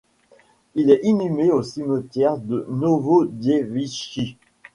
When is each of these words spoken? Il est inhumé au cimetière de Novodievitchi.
Il 0.73 0.89
est 0.89 1.01
inhumé 1.03 1.51
au 1.51 1.61
cimetière 1.61 2.39
de 2.39 2.65
Novodievitchi. 2.69 4.35